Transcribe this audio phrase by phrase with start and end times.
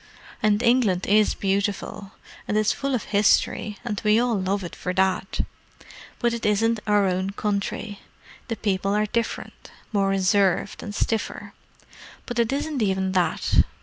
[0.41, 2.13] And England is beautiful,
[2.47, 5.41] and it's full of history, and we all love it for that.
[6.17, 7.99] But it isn't our own country.
[8.47, 11.53] The people are different—more reserved, and stiffer.
[12.25, 13.61] But it isn't even that.